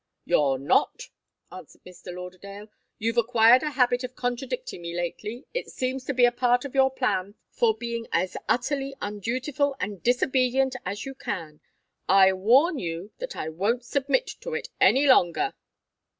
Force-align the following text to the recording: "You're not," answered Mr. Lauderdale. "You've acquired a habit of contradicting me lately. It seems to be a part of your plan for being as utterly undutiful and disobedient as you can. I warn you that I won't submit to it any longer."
"You're 0.25 0.57
not," 0.57 1.09
answered 1.51 1.81
Mr. 1.85 2.11
Lauderdale. 2.11 2.69
"You've 2.97 3.19
acquired 3.19 3.61
a 3.61 3.69
habit 3.69 4.03
of 4.03 4.15
contradicting 4.15 4.81
me 4.81 4.95
lately. 4.97 5.45
It 5.53 5.67
seems 5.69 6.03
to 6.05 6.13
be 6.15 6.25
a 6.25 6.31
part 6.31 6.65
of 6.65 6.73
your 6.73 6.89
plan 6.89 7.35
for 7.51 7.77
being 7.77 8.07
as 8.11 8.35
utterly 8.49 8.95
undutiful 8.99 9.75
and 9.79 10.01
disobedient 10.01 10.75
as 10.87 11.05
you 11.05 11.13
can. 11.13 11.61
I 12.09 12.33
warn 12.33 12.79
you 12.79 13.11
that 13.19 13.35
I 13.35 13.49
won't 13.49 13.85
submit 13.85 14.25
to 14.39 14.55
it 14.55 14.69
any 14.79 15.05
longer." 15.05 15.53